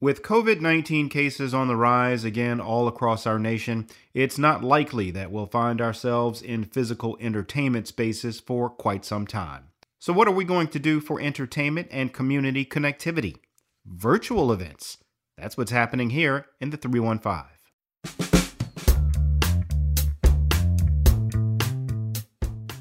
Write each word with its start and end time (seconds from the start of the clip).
With 0.00 0.22
COVID 0.22 0.60
19 0.60 1.08
cases 1.08 1.52
on 1.52 1.66
the 1.66 1.74
rise 1.74 2.22
again 2.22 2.60
all 2.60 2.86
across 2.86 3.26
our 3.26 3.38
nation, 3.38 3.88
it's 4.14 4.38
not 4.38 4.62
likely 4.62 5.10
that 5.10 5.32
we'll 5.32 5.46
find 5.46 5.80
ourselves 5.80 6.40
in 6.40 6.62
physical 6.62 7.18
entertainment 7.20 7.88
spaces 7.88 8.38
for 8.38 8.70
quite 8.70 9.04
some 9.04 9.26
time. 9.26 9.70
So, 9.98 10.12
what 10.12 10.28
are 10.28 10.32
we 10.32 10.44
going 10.44 10.68
to 10.68 10.78
do 10.78 11.00
for 11.00 11.20
entertainment 11.20 11.88
and 11.90 12.12
community 12.12 12.64
connectivity? 12.64 13.38
Virtual 13.84 14.52
events. 14.52 14.98
That's 15.36 15.56
what's 15.56 15.72
happening 15.72 16.10
here 16.10 16.46
in 16.60 16.70
the 16.70 16.76
315. 16.76 17.57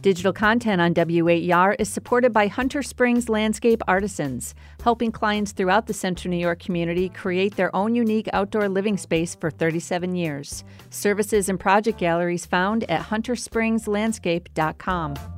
Digital 0.08 0.32
content 0.32 0.80
on 0.80 0.94
WAER 0.94 1.76
is 1.80 1.90
supported 1.90 2.32
by 2.32 2.48
Hunter 2.48 2.82
Springs 2.82 3.28
Landscape 3.28 3.82
Artisans, 3.90 4.56
helping 4.82 5.12
clients 5.12 5.52
throughout 5.52 5.88
the 5.88 5.94
Central 5.94 6.32
New 6.32 6.38
York 6.38 6.62
community 6.62 7.10
create 7.10 7.58
their 7.58 7.76
own 7.76 7.94
unique 7.94 8.30
outdoor 8.32 8.70
living 8.70 8.96
space 8.96 9.36
for 9.36 9.52
37 9.52 10.16
years. 10.16 10.64
Services 10.92 11.50
and 11.50 11.60
project 11.60 12.00
galleries 12.00 12.46
found 12.46 12.90
at 12.90 13.02
hunterspringslandscape.com. 13.02 15.37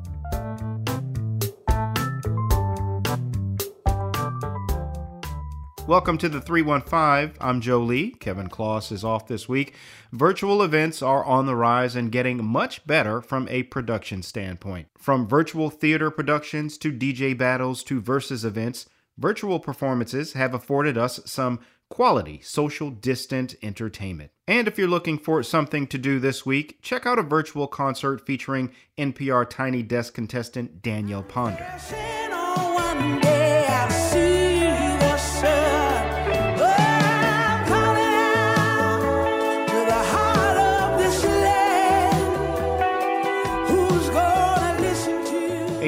Welcome 5.89 6.20
to 6.20 6.29
the 6.29 6.39
315. 6.39 7.35
I'm 7.41 7.61
Joe 7.61 7.79
Lee. 7.79 8.11
Kevin 8.11 8.47
Kloss 8.47 8.91
is 8.91 9.03
off 9.03 9.25
this 9.25 9.49
week. 9.49 9.73
Virtual 10.11 10.61
events 10.61 11.02
are 11.02 11.25
on 11.25 11.47
the 11.47 11.55
rise 11.55 11.95
and 11.95 12.11
getting 12.11 12.45
much 12.45 12.85
better 12.85 13.23
from 13.23 13.47
a 13.49 13.63
production 13.63 14.21
standpoint. 14.21 14.89
From 14.95 15.27
virtual 15.27 15.71
theater 15.71 16.11
productions 16.11 16.77
to 16.77 16.94
DJ 16.94 17.35
battles 17.35 17.83
to 17.85 17.99
versus 17.99 18.45
events, 18.45 18.85
virtual 19.17 19.59
performances 19.59 20.33
have 20.33 20.53
afforded 20.53 20.95
us 20.95 21.21
some 21.25 21.59
quality 21.89 22.39
social 22.44 22.91
distant 22.91 23.55
entertainment. 23.63 24.30
And 24.47 24.67
if 24.67 24.77
you're 24.77 24.88
looking 24.88 25.17
for 25.17 25.41
something 25.41 25.88
to 25.88 25.97
do 25.97 26.19
this 26.19 26.45
week, 26.45 26.83
check 26.83 27.08
out 27.08 27.17
a 27.17 27.23
virtual 27.23 27.66
concert 27.66 28.23
featuring 28.23 28.71
NPR 28.99 29.49
Tiny 29.49 29.81
Desk 29.81 30.14
contestant 30.14 30.83
Danielle 30.83 31.23
Ponder. 31.23 31.66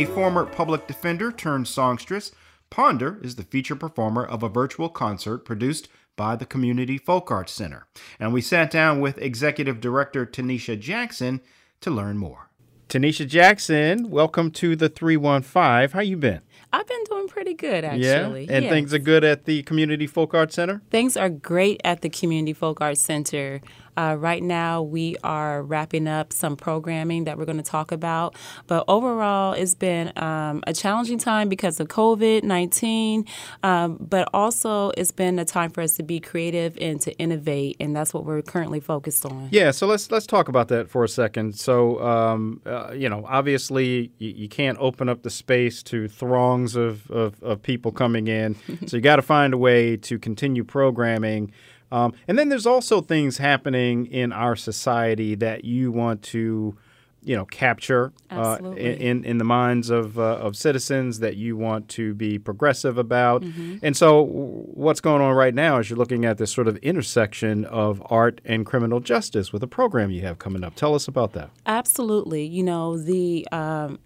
A 0.01 0.05
former 0.05 0.47
public 0.47 0.87
defender 0.87 1.31
turned 1.31 1.67
songstress, 1.67 2.31
Ponder 2.71 3.19
is 3.21 3.35
the 3.35 3.43
feature 3.43 3.75
performer 3.75 4.25
of 4.25 4.41
a 4.41 4.49
virtual 4.49 4.89
concert 4.89 5.45
produced 5.45 5.89
by 6.15 6.35
the 6.35 6.43
Community 6.43 6.97
Folk 6.97 7.29
Arts 7.29 7.51
Center. 7.51 7.85
And 8.19 8.33
we 8.33 8.41
sat 8.41 8.71
down 8.71 8.99
with 8.99 9.19
Executive 9.19 9.79
Director 9.79 10.25
Tanisha 10.25 10.79
Jackson 10.79 11.39
to 11.81 11.91
learn 11.91 12.17
more. 12.17 12.49
Tanisha 12.89 13.27
Jackson, 13.27 14.09
welcome 14.09 14.49
to 14.51 14.75
the 14.75 14.89
315. 14.89 15.91
How 15.91 16.01
you 16.01 16.17
been? 16.17 16.41
I've 16.73 16.87
been 16.87 17.03
doing 17.03 17.27
pretty 17.27 17.53
good, 17.53 17.85
actually. 17.85 18.45
Yeah, 18.45 18.55
and 18.55 18.63
yes. 18.63 18.71
things 18.71 18.93
are 18.95 18.99
good 18.99 19.23
at 19.23 19.45
the 19.45 19.61
Community 19.63 20.07
Folk 20.07 20.33
Arts 20.33 20.55
Center? 20.55 20.81
Things 20.89 21.15
are 21.15 21.29
great 21.29 21.79
at 21.83 22.01
the 22.01 22.09
Community 22.09 22.53
Folk 22.53 22.81
Arts 22.81 23.01
Center. 23.03 23.61
Uh, 23.97 24.15
right 24.17 24.43
now, 24.43 24.81
we 24.81 25.15
are 25.23 25.63
wrapping 25.63 26.07
up 26.07 26.33
some 26.33 26.55
programming 26.55 27.25
that 27.25 27.37
we're 27.37 27.45
going 27.45 27.57
to 27.57 27.63
talk 27.63 27.91
about. 27.91 28.35
But 28.67 28.85
overall, 28.87 29.53
it's 29.53 29.75
been 29.75 30.11
um, 30.17 30.63
a 30.67 30.73
challenging 30.73 31.17
time 31.17 31.49
because 31.49 31.79
of 31.79 31.87
COVID 31.87 32.43
19, 32.43 33.25
um, 33.63 33.97
but 33.99 34.29
also 34.33 34.91
it's 34.97 35.11
been 35.11 35.39
a 35.39 35.45
time 35.45 35.71
for 35.71 35.81
us 35.81 35.93
to 35.95 36.03
be 36.03 36.19
creative 36.19 36.77
and 36.79 37.01
to 37.01 37.11
innovate, 37.17 37.77
and 37.79 37.95
that's 37.95 38.13
what 38.13 38.25
we're 38.25 38.41
currently 38.41 38.79
focused 38.79 39.25
on. 39.25 39.49
Yeah, 39.51 39.71
so 39.71 39.87
let's 39.87 40.11
let's 40.11 40.25
talk 40.25 40.47
about 40.47 40.67
that 40.69 40.89
for 40.89 41.03
a 41.03 41.09
second. 41.09 41.55
So, 41.55 42.01
um, 42.01 42.61
uh, 42.65 42.91
you 42.93 43.09
know, 43.09 43.25
obviously, 43.27 44.11
you, 44.17 44.29
you, 44.29 44.49
can't 44.49 44.77
open 44.79 45.09
up 45.09 45.23
the 45.23 45.29
space 45.29 45.81
to 45.83 46.07
throngs 46.07 46.75
of, 46.75 47.09
of, 47.09 47.41
of 47.41 47.61
people 47.61 47.91
coming 47.91 48.27
in, 48.27 48.55
so 48.87 48.97
you 48.97 49.01
got 49.01 49.17
to 49.17 49.21
find 49.21 49.53
a 49.53 49.57
way 49.57 49.97
to 49.97 50.19
continue 50.19 50.63
programming. 50.63 51.51
Um, 51.91 52.13
and 52.27 52.37
then 52.37 52.49
there's 52.49 52.65
also 52.65 53.01
things 53.01 53.37
happening 53.37 54.05
in 54.05 54.31
our 54.31 54.55
society 54.55 55.35
that 55.35 55.65
you 55.65 55.91
want 55.91 56.21
to, 56.23 56.77
you 57.23 57.35
know, 57.35 57.45
capture 57.45 58.13
uh, 58.31 58.57
in 58.77 59.23
in 59.23 59.37
the 59.37 59.43
minds 59.43 59.89
of 59.89 60.17
uh, 60.17 60.37
of 60.37 60.55
citizens 60.55 61.19
that 61.19 61.35
you 61.35 61.57
want 61.57 61.89
to 61.89 62.13
be 62.13 62.39
progressive 62.39 62.97
about. 62.97 63.43
Mm-hmm. 63.43 63.77
And 63.83 63.95
so, 63.95 64.23
what's 64.23 65.01
going 65.01 65.21
on 65.21 65.35
right 65.35 65.53
now 65.53 65.79
is 65.79 65.89
you're 65.89 65.99
looking 65.99 66.25
at 66.25 66.37
this 66.37 66.51
sort 66.51 66.67
of 66.67 66.77
intersection 66.77 67.65
of 67.65 68.01
art 68.05 68.41
and 68.45 68.65
criminal 68.65 68.99
justice 68.99 69.51
with 69.51 69.61
a 69.61 69.67
program 69.67 70.09
you 70.11 70.21
have 70.21 70.39
coming 70.39 70.63
up. 70.63 70.75
Tell 70.75 70.95
us 70.95 71.07
about 71.07 71.33
that. 71.33 71.49
Absolutely. 71.65 72.45
You 72.45 72.63
know, 72.63 72.97
the 72.97 73.47
um, 73.51 73.99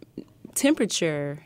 temperature 0.55 1.43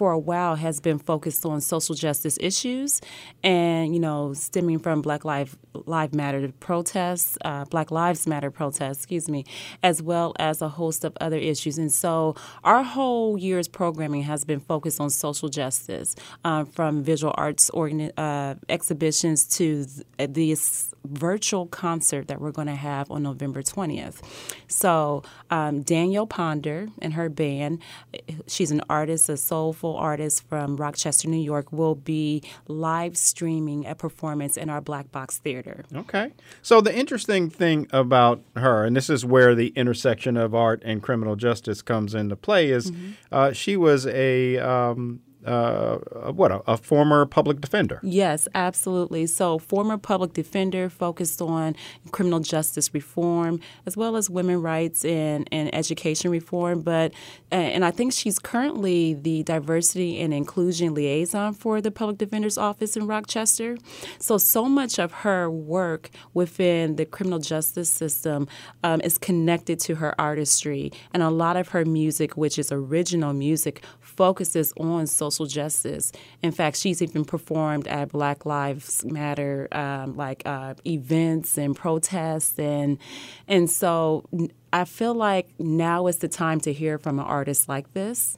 for 0.00 0.12
a 0.12 0.18
while 0.18 0.54
has 0.56 0.80
been 0.80 0.98
focused 0.98 1.44
on 1.44 1.60
social 1.60 1.94
justice 1.94 2.38
issues 2.40 3.02
and, 3.42 3.92
you 3.92 4.00
know, 4.00 4.32
stemming 4.32 4.78
from 4.78 5.02
Black 5.02 5.26
Lives 5.26 5.54
Live 5.74 6.14
Matter 6.14 6.50
protests, 6.58 7.36
uh, 7.44 7.66
Black 7.66 7.90
Lives 7.90 8.26
Matter 8.26 8.50
protests, 8.50 8.96
excuse 9.00 9.28
me, 9.28 9.44
as 9.82 10.00
well 10.02 10.32
as 10.38 10.62
a 10.62 10.70
host 10.70 11.04
of 11.04 11.12
other 11.20 11.36
issues. 11.36 11.76
And 11.76 11.92
so 11.92 12.34
our 12.64 12.82
whole 12.82 13.36
year's 13.36 13.68
programming 13.68 14.22
has 14.22 14.42
been 14.42 14.60
focused 14.60 15.00
on 15.00 15.10
social 15.10 15.50
justice, 15.50 16.16
uh, 16.46 16.64
from 16.64 17.02
visual 17.04 17.34
arts 17.36 17.70
organi- 17.74 18.12
uh, 18.16 18.54
exhibitions 18.70 19.44
to 19.58 19.84
th- 19.84 20.30
this 20.30 20.94
virtual 21.04 21.66
concert 21.66 22.28
that 22.28 22.40
we're 22.40 22.50
going 22.52 22.66
to 22.66 22.74
have 22.74 23.10
on 23.10 23.22
November 23.22 23.62
20th. 23.62 24.20
So 24.68 25.22
um, 25.50 25.82
Danielle 25.82 26.26
Ponder 26.26 26.88
and 27.00 27.14
her 27.14 27.28
band, 27.28 27.80
she's 28.46 28.70
an 28.70 28.82
artist, 28.88 29.28
a 29.28 29.36
soulful 29.36 29.89
artist 29.96 30.48
from 30.48 30.76
Rochester, 30.76 31.28
New 31.28 31.36
York, 31.36 31.72
will 31.72 31.94
be 31.94 32.42
live 32.68 33.16
streaming 33.16 33.86
a 33.86 33.94
performance 33.94 34.56
in 34.56 34.70
our 34.70 34.80
Black 34.80 35.10
Box 35.12 35.38
Theater. 35.38 35.84
Okay. 35.94 36.32
So 36.62 36.80
the 36.80 36.96
interesting 36.96 37.50
thing 37.50 37.86
about 37.92 38.42
her, 38.56 38.84
and 38.84 38.96
this 38.96 39.10
is 39.10 39.24
where 39.24 39.54
the 39.54 39.68
intersection 39.68 40.36
of 40.36 40.54
art 40.54 40.82
and 40.84 41.02
criminal 41.02 41.36
justice 41.36 41.82
comes 41.82 42.14
into 42.14 42.36
play, 42.36 42.70
is 42.70 42.90
mm-hmm. 42.90 43.10
uh, 43.32 43.52
she 43.52 43.76
was 43.76 44.06
a 44.06 44.58
um, 44.58 45.20
uh, 45.46 45.96
what 46.32 46.52
a, 46.52 46.62
a, 46.70 46.76
former 46.76 47.24
public 47.24 47.62
defender. 47.62 47.98
Yes, 48.02 48.46
absolutely. 48.54 49.26
So, 49.26 49.58
former 49.58 49.96
public 49.96 50.34
defender 50.34 50.90
focused 50.90 51.40
on 51.40 51.76
criminal 52.10 52.40
justice 52.40 52.92
reform 52.92 53.60
as 53.86 53.96
well 53.96 54.16
as 54.16 54.28
women 54.28 54.60
rights 54.60 55.02
and, 55.02 55.48
and 55.50 55.74
education 55.74 56.30
reform. 56.30 56.82
But 56.82 57.14
and 57.50 57.86
I 57.86 57.90
think 57.90 58.12
she's 58.12 58.38
currently 58.38 59.14
the 59.14 59.42
diversity 59.44 60.20
and 60.20 60.34
inclusion 60.34 60.92
liaison 60.92 61.54
for 61.54 61.80
the 61.80 61.90
public 61.90 62.18
defender's 62.18 62.58
office 62.58 62.94
in 62.94 63.06
Rochester. 63.06 63.78
So, 64.18 64.36
so 64.36 64.66
much 64.66 64.98
of 64.98 65.10
her 65.12 65.50
work 65.50 66.10
within 66.34 66.96
the 66.96 67.06
criminal 67.06 67.38
justice 67.38 67.90
system 67.90 68.46
um, 68.84 69.00
is 69.00 69.16
connected 69.16 69.80
to 69.80 69.94
her 69.94 70.14
artistry, 70.20 70.92
and 71.14 71.22
a 71.22 71.30
lot 71.30 71.56
of 71.56 71.68
her 71.68 71.86
music, 71.86 72.36
which 72.36 72.58
is 72.58 72.70
original 72.70 73.32
music, 73.32 73.82
focuses 74.00 74.74
on 74.78 75.06
social 75.06 75.29
justice. 75.30 76.12
In 76.42 76.52
fact, 76.52 76.76
she's 76.76 77.02
even 77.02 77.24
performed 77.24 77.86
at 77.88 78.10
Black 78.10 78.46
Lives 78.46 79.04
Matter 79.04 79.68
um, 79.72 80.16
like 80.16 80.42
uh, 80.46 80.74
events 80.86 81.58
and 81.58 81.74
protests, 81.74 82.58
and 82.58 82.98
and 83.48 83.70
so 83.70 84.24
I 84.72 84.84
feel 84.84 85.14
like 85.14 85.48
now 85.58 86.06
is 86.06 86.18
the 86.18 86.28
time 86.28 86.60
to 86.60 86.72
hear 86.72 86.98
from 86.98 87.18
an 87.18 87.24
artist 87.24 87.68
like 87.68 87.92
this 87.92 88.36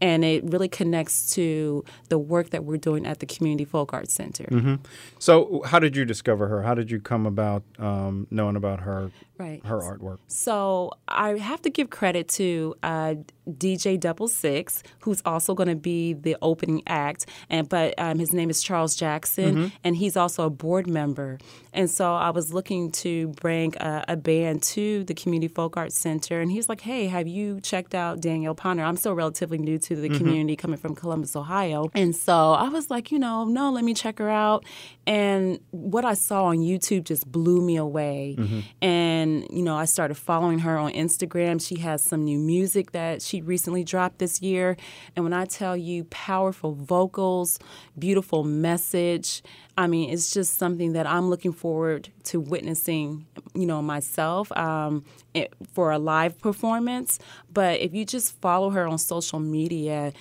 and 0.00 0.24
it 0.24 0.42
really 0.44 0.68
connects 0.68 1.34
to 1.34 1.84
the 2.08 2.18
work 2.18 2.50
that 2.50 2.64
we're 2.64 2.78
doing 2.78 3.06
at 3.06 3.20
the 3.20 3.26
Community 3.26 3.64
Folk 3.64 3.92
Arts 3.92 4.14
Center. 4.14 4.44
Mm-hmm. 4.44 4.76
So, 5.18 5.62
how 5.66 5.78
did 5.78 5.96
you 5.96 6.04
discover 6.04 6.48
her? 6.48 6.62
How 6.62 6.74
did 6.74 6.90
you 6.90 7.00
come 7.00 7.26
about 7.26 7.62
um, 7.78 8.26
knowing 8.30 8.56
about 8.56 8.80
her 8.80 9.10
right. 9.40 9.64
her 9.66 9.78
artwork? 9.78 10.18
So, 10.28 10.92
I 11.08 11.38
have 11.38 11.62
to 11.62 11.70
give 11.70 11.90
credit 11.90 12.28
to 12.30 12.74
uh, 12.82 13.14
DJ 13.48 13.98
Double 13.98 14.28
Six, 14.28 14.82
who's 15.00 15.22
also 15.24 15.54
going 15.54 15.68
to 15.68 15.76
be 15.76 16.12
the 16.12 16.36
opening 16.42 16.82
act, 16.86 17.26
and 17.48 17.68
but 17.68 17.94
um, 17.98 18.18
his 18.18 18.32
name 18.32 18.50
is 18.50 18.62
Charles 18.62 18.94
Jackson, 18.94 19.54
mm-hmm. 19.54 19.76
and 19.82 19.96
he's 19.96 20.16
also 20.16 20.44
a 20.44 20.50
board 20.50 20.86
member. 20.86 21.38
And 21.72 21.90
so, 21.90 22.14
I 22.14 22.30
was 22.30 22.52
looking 22.52 22.92
to 22.92 23.28
bring 23.40 23.76
a, 23.76 24.04
a 24.08 24.16
band 24.16 24.62
to 24.74 25.04
the 25.04 25.14
Community 25.14 25.52
Folk 25.52 25.76
Arts 25.76 25.98
Center, 25.98 26.40
and 26.40 26.50
he's 26.52 26.68
like, 26.68 26.80
"Hey, 26.80 27.06
have 27.06 27.26
you 27.26 27.60
checked 27.60 27.94
out 27.94 28.20
Danielle 28.20 28.54
Ponder? 28.54 28.82
I'm 28.82 28.96
still 28.96 29.14
relatively 29.14 29.58
new 29.58 29.78
to 29.78 29.96
the 29.96 30.08
mm-hmm. 30.08 30.18
community 30.18 30.56
coming 30.56 30.78
from 30.78 30.94
Columbus, 30.94 31.34
Ohio. 31.36 31.90
And 31.94 32.14
so 32.14 32.52
I 32.52 32.68
was 32.68 32.90
like, 32.90 33.10
you 33.10 33.18
know, 33.18 33.44
no, 33.44 33.70
let 33.70 33.84
me 33.84 33.94
check 33.94 34.18
her 34.18 34.28
out. 34.28 34.64
And 35.06 35.60
what 35.70 36.04
I 36.04 36.14
saw 36.14 36.46
on 36.46 36.58
YouTube 36.58 37.04
just 37.04 37.30
blew 37.30 37.60
me 37.60 37.76
away. 37.76 38.36
Mm-hmm. 38.38 38.60
And, 38.82 39.29
you 39.50 39.62
know, 39.62 39.76
I 39.76 39.86
started 39.86 40.16
following 40.16 40.60
her 40.60 40.76
on 40.76 40.92
Instagram. 40.92 41.60
She 41.66 41.76
has 41.80 42.02
some 42.02 42.24
new 42.24 42.38
music 42.38 42.92
that 42.92 43.22
she 43.22 43.40
recently 43.40 43.84
dropped 43.84 44.18
this 44.18 44.42
year. 44.42 44.76
And 45.14 45.24
when 45.24 45.32
I 45.32 45.44
tell 45.44 45.76
you 45.76 46.04
powerful 46.04 46.72
vocals, 46.74 47.58
beautiful 47.98 48.44
message, 48.44 49.42
I 49.76 49.86
mean, 49.86 50.10
it's 50.10 50.30
just 50.32 50.58
something 50.58 50.92
that 50.92 51.06
I'm 51.06 51.30
looking 51.30 51.52
forward 51.52 52.10
to 52.24 52.40
witnessing, 52.40 53.26
you 53.54 53.66
know, 53.66 53.80
myself 53.80 54.52
um, 54.52 55.04
it, 55.32 55.52
for 55.72 55.90
a 55.90 55.98
live 55.98 56.38
performance. 56.38 57.18
But 57.52 57.80
if 57.80 57.94
you 57.94 58.04
just 58.04 58.38
follow 58.40 58.70
her 58.70 58.86
on 58.86 58.98
social 58.98 59.40
media, 59.40 60.12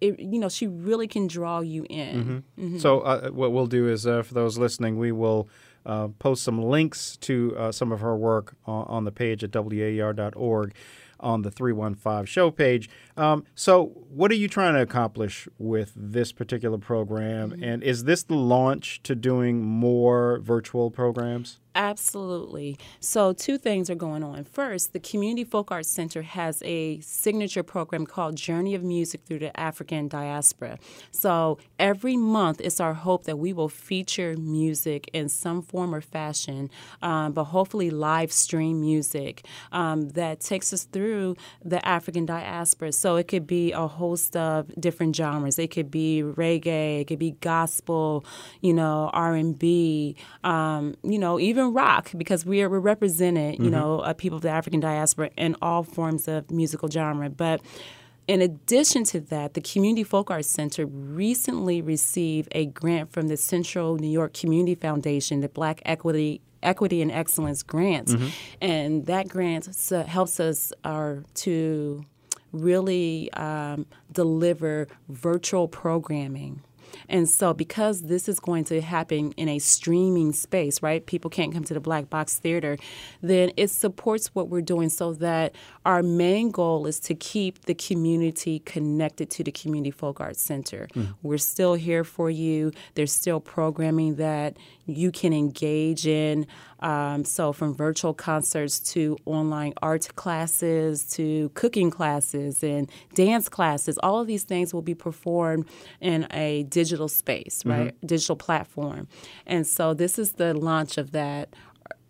it, 0.00 0.18
you 0.20 0.38
know, 0.38 0.48
she 0.48 0.66
really 0.66 1.08
can 1.08 1.26
draw 1.26 1.60
you 1.60 1.84
in. 1.90 2.14
Mm-hmm. 2.16 2.64
Mm-hmm. 2.64 2.78
So 2.78 3.00
uh, 3.00 3.30
what 3.30 3.52
we'll 3.52 3.66
do 3.66 3.88
is, 3.88 4.06
uh, 4.06 4.22
for 4.22 4.34
those 4.34 4.56
listening, 4.56 4.96
we 4.96 5.12
will 5.12 5.48
uh, 5.88 6.08
post 6.18 6.44
some 6.44 6.62
links 6.62 7.16
to 7.16 7.56
uh, 7.56 7.72
some 7.72 7.90
of 7.90 8.00
her 8.00 8.16
work 8.16 8.54
on, 8.66 8.84
on 8.86 9.04
the 9.04 9.10
page 9.10 9.42
at 9.42 9.52
waer.org 9.52 10.74
on 11.20 11.42
the 11.42 11.50
315 11.50 12.26
show 12.26 12.50
page. 12.50 12.88
Um, 13.18 13.44
so, 13.54 13.86
what 14.08 14.30
are 14.30 14.36
you 14.36 14.48
trying 14.48 14.74
to 14.74 14.80
accomplish 14.80 15.48
with 15.58 15.92
this 15.96 16.32
particular 16.32 16.78
program? 16.78 17.50
Mm-hmm. 17.50 17.64
And 17.64 17.82
is 17.82 18.04
this 18.04 18.22
the 18.22 18.36
launch 18.36 19.02
to 19.02 19.14
doing 19.14 19.62
more 19.62 20.38
virtual 20.40 20.90
programs? 20.90 21.58
Absolutely. 21.78 22.76
So, 22.98 23.32
two 23.32 23.56
things 23.56 23.88
are 23.88 23.94
going 23.94 24.24
on. 24.24 24.42
First, 24.42 24.92
the 24.92 24.98
Community 24.98 25.44
Folk 25.44 25.70
Arts 25.70 25.88
Center 25.88 26.22
has 26.22 26.60
a 26.64 26.98
signature 27.00 27.62
program 27.62 28.04
called 28.04 28.34
Journey 28.34 28.74
of 28.74 28.82
Music 28.82 29.20
through 29.24 29.38
the 29.38 29.58
African 29.58 30.08
Diaspora. 30.08 30.78
So, 31.12 31.58
every 31.78 32.16
month, 32.16 32.60
it's 32.60 32.80
our 32.80 32.94
hope 32.94 33.24
that 33.24 33.38
we 33.38 33.52
will 33.52 33.68
feature 33.68 34.36
music 34.36 35.08
in 35.12 35.28
some 35.28 35.62
form 35.62 35.94
or 35.94 36.00
fashion, 36.00 36.68
um, 37.00 37.32
but 37.32 37.44
hopefully 37.44 37.90
live 37.90 38.32
stream 38.32 38.80
music 38.80 39.46
um, 39.70 40.08
that 40.10 40.40
takes 40.40 40.72
us 40.72 40.82
through 40.82 41.36
the 41.64 41.86
African 41.86 42.26
diaspora. 42.26 42.90
So, 42.90 43.07
it 43.16 43.28
could 43.28 43.46
be 43.46 43.72
a 43.72 43.86
host 43.86 44.36
of 44.36 44.72
different 44.80 45.16
genres. 45.16 45.58
It 45.58 45.70
could 45.70 45.90
be 45.90 46.22
reggae, 46.24 47.00
it 47.00 47.06
could 47.06 47.18
be 47.18 47.32
gospel, 47.32 48.24
you 48.60 48.72
know, 48.72 49.10
R&B, 49.12 50.16
um, 50.44 50.94
you 51.02 51.18
know, 51.18 51.38
even 51.38 51.72
rock 51.72 52.10
because 52.16 52.46
we 52.46 52.62
are 52.62 52.68
we're 52.68 52.78
represented, 52.78 53.54
you 53.54 53.64
mm-hmm. 53.64 53.70
know, 53.70 54.00
uh, 54.00 54.12
people 54.12 54.36
of 54.36 54.42
the 54.42 54.50
African 54.50 54.80
diaspora 54.80 55.30
in 55.36 55.56
all 55.62 55.82
forms 55.82 56.28
of 56.28 56.50
musical 56.50 56.88
genre. 56.88 57.30
But 57.30 57.60
in 58.28 58.42
addition 58.42 59.04
to 59.04 59.20
that, 59.20 59.54
the 59.54 59.60
Community 59.62 60.04
Folk 60.04 60.30
Arts 60.30 60.48
Center 60.48 60.84
recently 60.84 61.80
received 61.80 62.48
a 62.52 62.66
grant 62.66 63.10
from 63.10 63.28
the 63.28 63.38
Central 63.38 63.96
New 63.96 64.10
York 64.10 64.34
Community 64.34 64.74
Foundation, 64.74 65.40
the 65.40 65.48
Black 65.48 65.80
Equity 65.86 66.42
Equity 66.62 67.00
and 67.00 67.10
Excellence 67.10 67.62
Grants, 67.62 68.12
mm-hmm. 68.12 68.28
and 68.60 69.06
that 69.06 69.28
grant 69.28 69.68
helps 70.06 70.40
us 70.40 70.72
uh, 70.84 71.14
to 71.34 72.04
really 72.52 73.32
um, 73.32 73.86
deliver 74.12 74.88
virtual 75.08 75.68
programming 75.68 76.62
and 77.08 77.28
so, 77.28 77.54
because 77.54 78.02
this 78.02 78.28
is 78.28 78.40
going 78.40 78.64
to 78.64 78.80
happen 78.80 79.32
in 79.32 79.48
a 79.48 79.58
streaming 79.58 80.32
space, 80.32 80.82
right? 80.82 81.04
People 81.04 81.30
can't 81.30 81.52
come 81.52 81.64
to 81.64 81.74
the 81.74 81.80
black 81.80 82.10
box 82.10 82.38
theater, 82.38 82.76
then 83.22 83.50
it 83.56 83.70
supports 83.70 84.28
what 84.34 84.48
we're 84.48 84.62
doing 84.62 84.88
so 84.88 85.12
that 85.14 85.54
our 85.84 86.02
main 86.02 86.50
goal 86.50 86.86
is 86.86 87.00
to 87.00 87.14
keep 87.14 87.64
the 87.64 87.74
community 87.74 88.60
connected 88.60 89.30
to 89.30 89.44
the 89.44 89.52
Community 89.52 89.90
Folk 89.90 90.20
Arts 90.20 90.42
Center. 90.42 90.88
Mm. 90.94 91.14
We're 91.22 91.38
still 91.38 91.74
here 91.74 92.04
for 92.04 92.30
you. 92.30 92.72
There's 92.94 93.12
still 93.12 93.40
programming 93.40 94.16
that 94.16 94.56
you 94.86 95.10
can 95.10 95.32
engage 95.32 96.06
in. 96.06 96.46
Um, 96.80 97.24
so, 97.24 97.52
from 97.52 97.74
virtual 97.74 98.14
concerts 98.14 98.78
to 98.92 99.16
online 99.26 99.74
art 99.82 100.14
classes 100.16 101.04
to 101.10 101.50
cooking 101.50 101.90
classes 101.90 102.62
and 102.62 102.90
dance 103.14 103.48
classes, 103.48 103.98
all 104.02 104.20
of 104.20 104.26
these 104.26 104.44
things 104.44 104.72
will 104.72 104.82
be 104.82 104.94
performed 104.94 105.68
in 106.00 106.26
a 106.32 106.64
digital 106.64 107.08
space, 107.08 107.64
right? 107.64 107.94
Mm-hmm. 107.94 108.06
Digital 108.06 108.36
platform. 108.36 109.08
And 109.46 109.66
so, 109.66 109.94
this 109.94 110.18
is 110.18 110.32
the 110.32 110.54
launch 110.54 110.98
of 110.98 111.12
that 111.12 111.54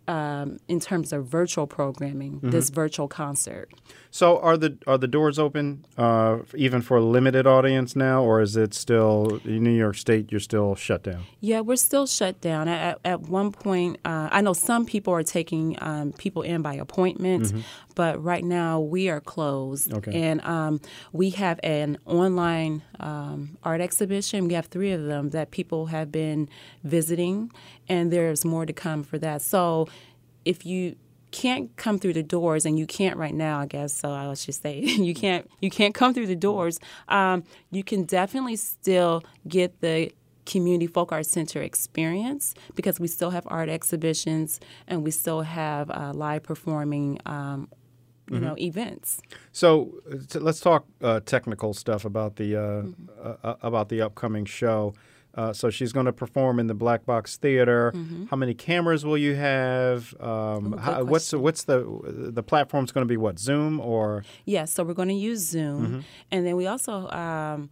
um, 0.09 0.57
in 0.67 0.79
terms 0.79 1.13
of 1.13 1.27
virtual 1.27 1.67
programming, 1.67 2.33
mm-hmm. 2.37 2.49
this 2.49 2.71
virtual 2.71 3.07
concert. 3.07 3.69
So 4.11 4.39
are 4.39 4.57
the 4.57 4.75
are 4.87 4.97
the 4.97 5.07
doors 5.07 5.37
open 5.37 5.85
uh, 5.97 6.39
even 6.55 6.81
for 6.81 6.97
a 6.97 7.03
limited 7.03 7.45
audience 7.45 7.95
now, 7.95 8.23
or 8.23 8.41
is 8.41 8.57
it 8.57 8.73
still 8.73 9.39
in 9.45 9.63
New 9.63 9.77
York 9.77 9.95
State? 9.95 10.31
You're 10.31 10.39
still 10.39 10.73
shut 10.73 11.03
down. 11.03 11.25
Yeah, 11.41 11.59
we're 11.59 11.75
still 11.75 12.07
shut 12.07 12.41
down. 12.41 12.67
At, 12.67 12.99
at 13.05 13.21
one 13.21 13.51
point, 13.51 13.99
uh, 14.03 14.29
I 14.31 14.41
know 14.41 14.53
some 14.53 14.87
people 14.87 15.13
are 15.13 15.23
taking 15.23 15.77
um, 15.79 16.11
people 16.13 16.41
in 16.41 16.63
by 16.63 16.73
appointment, 16.73 17.43
mm-hmm. 17.43 17.59
but 17.93 18.21
right 18.23 18.43
now 18.43 18.79
we 18.79 19.09
are 19.09 19.21
closed. 19.21 19.93
Okay. 19.93 20.11
And 20.11 20.41
um, 20.41 20.81
we 21.13 21.29
have 21.31 21.59
an 21.61 21.99
online 22.05 22.81
um, 22.99 23.59
art 23.61 23.79
exhibition. 23.79 24.47
We 24.47 24.55
have 24.55 24.65
three 24.65 24.91
of 24.91 25.03
them 25.03 25.29
that 25.29 25.51
people 25.51 25.85
have 25.87 26.11
been 26.11 26.49
visiting, 26.83 27.51
and 27.89 28.11
there's 28.11 28.45
more 28.45 28.65
to 28.65 28.73
come 28.73 29.03
for 29.03 29.17
that. 29.17 29.41
So 29.41 29.87
if 30.45 30.65
you 30.65 30.95
can't 31.31 31.75
come 31.75 31.99
through 31.99 32.13
the 32.13 32.23
doors 32.23 32.65
and 32.65 32.79
you 32.79 32.87
can't 32.87 33.15
right 33.17 33.35
now 33.35 33.59
i 33.59 33.65
guess 33.65 33.93
so 33.93 34.11
i 34.11 34.33
should 34.33 34.55
say 34.55 34.79
you 34.79 35.13
can't 35.13 35.49
you 35.61 35.69
can't 35.69 35.93
come 35.93 36.13
through 36.13 36.25
the 36.27 36.35
doors 36.35 36.79
um, 37.07 37.43
you 37.71 37.83
can 37.83 38.03
definitely 38.03 38.55
still 38.55 39.23
get 39.47 39.79
the 39.81 40.11
community 40.45 40.87
folk 40.87 41.11
art 41.11 41.27
center 41.27 41.61
experience 41.61 42.55
because 42.73 42.99
we 42.99 43.07
still 43.07 43.29
have 43.29 43.45
art 43.47 43.69
exhibitions 43.69 44.59
and 44.87 45.03
we 45.03 45.11
still 45.11 45.41
have 45.41 45.91
uh, 45.91 46.11
live 46.15 46.41
performing 46.41 47.19
um, 47.27 47.67
you 48.27 48.35
mm-hmm. 48.35 48.45
know 48.45 48.55
events 48.57 49.21
so 49.51 49.93
t- 50.29 50.39
let's 50.39 50.59
talk 50.59 50.85
uh, 51.03 51.19
technical 51.19 51.73
stuff 51.73 52.05
about 52.05 52.37
the 52.37 52.55
uh, 52.55 52.59
mm-hmm. 52.59 53.05
Uh, 53.21 53.35
uh, 53.43 53.55
about 53.61 53.89
the 53.89 54.01
upcoming 54.01 54.45
show 54.45 54.95
uh, 55.39 55.53
so 55.53 55.69
she's 55.69 55.93
going 55.93 56.05
to 56.05 56.11
perform 56.11 56.59
in 56.59 56.67
the 56.67 56.73
Black 56.73 57.05
Box 57.05 57.37
Theater. 57.37 57.93
Mm-hmm. 57.95 58.25
How 58.25 58.35
many 58.35 58.53
cameras 58.53 59.05
will 59.05 59.17
you 59.17 59.35
have? 59.35 60.13
Um, 60.19 60.77
how, 60.77 61.05
what's 61.05 61.31
the, 61.31 61.39
what's 61.39 61.63
the 61.63 61.85
the 62.03 62.43
platform's 62.43 62.91
going 62.91 63.07
to 63.07 63.09
be? 63.09 63.15
What 63.15 63.39
Zoom 63.39 63.79
or? 63.79 64.23
Yes, 64.43 64.45
yeah, 64.45 64.65
so 64.65 64.83
we're 64.83 64.93
going 64.93 65.07
to 65.07 65.13
use 65.13 65.39
Zoom, 65.39 65.85
mm-hmm. 65.85 65.99
and 66.31 66.45
then 66.45 66.55
we 66.55 66.67
also. 66.67 67.09
Um, 67.09 67.69